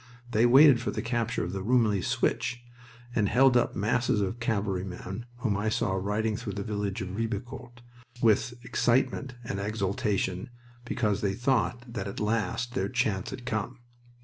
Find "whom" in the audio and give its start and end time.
5.37-5.55